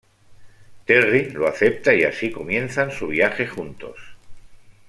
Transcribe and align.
Terry 0.87 1.29
lo 1.29 1.47
acepta 1.47 1.93
y 1.93 2.01
así 2.05 2.31
comienzan 2.31 2.89
su 2.91 3.05
viaje 3.09 3.45
juntos. 3.45 3.99